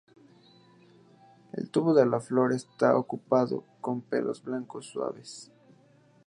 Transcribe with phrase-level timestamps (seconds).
[1.53, 5.51] El tubo de la flor está ocupado con pelos blancos suaves.